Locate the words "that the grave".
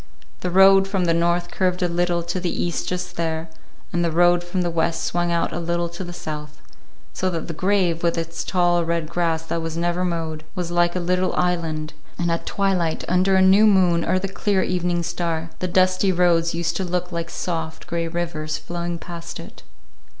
7.29-8.01